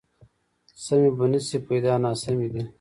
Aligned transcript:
سمې 0.83 1.09
به 1.17 1.25
نه 1.31 1.39
شي، 1.47 1.57
پیدا 1.67 1.93
ناسمې 2.03 2.47
دي 2.53 2.63